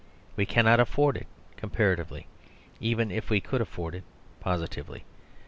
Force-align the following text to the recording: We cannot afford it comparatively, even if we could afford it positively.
We 0.35 0.47
cannot 0.47 0.79
afford 0.79 1.15
it 1.15 1.27
comparatively, 1.57 2.25
even 2.79 3.11
if 3.11 3.29
we 3.29 3.39
could 3.39 3.61
afford 3.61 3.93
it 3.93 4.03
positively. 4.39 5.03